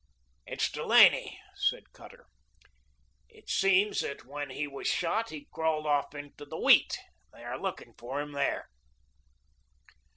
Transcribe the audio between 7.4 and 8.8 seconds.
are looking for him there."